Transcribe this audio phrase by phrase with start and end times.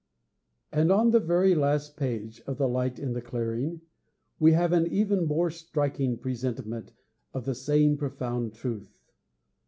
[0.73, 3.81] VI And, on the very last page of The Light in the Clearing,
[4.39, 6.91] we have an even more striking presentment
[7.35, 8.97] of the same profound truth.